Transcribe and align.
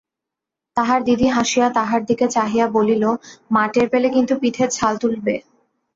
তাহার 0.77 0.99
দিদি 1.03 1.27
হাসিয়া 1.27 1.67
তাহার 1.75 2.01
দিকে 2.05 2.25
চাহিয়া 2.27 2.65
বলিলমা 2.75 3.63
টের 3.73 3.87
পেলে 3.91 4.07
কিন্তু-পিঠের 4.15 4.69
ছাল 4.71 4.93
তুলবে। 4.97 5.35